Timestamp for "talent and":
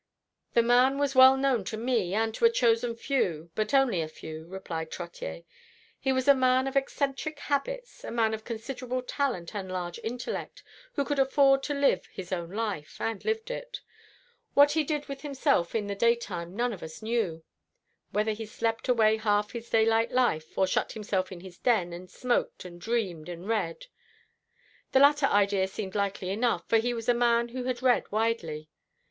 9.03-9.71